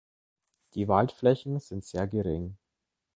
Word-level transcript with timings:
Die 0.73 0.87
Waldflächen 0.87 1.59
sind 1.59 1.85
sehr 1.85 2.07
gering. 2.07 2.57